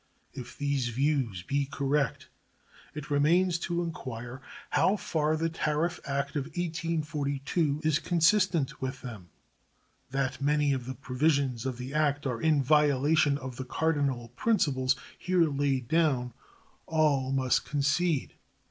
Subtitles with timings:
[0.33, 2.27] If these views be correct,
[2.95, 9.29] it remains to inquire how far the tariff act of 1842 is consistent with them.
[10.09, 14.95] That many of the provisions of that act are in violation of the cardinal principles
[15.19, 16.33] here laid down
[16.87, 18.33] all must concede.